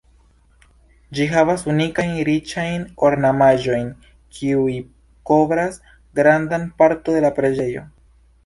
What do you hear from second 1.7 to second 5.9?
unikajn riĉajn ornamaĵojn kiuj kovras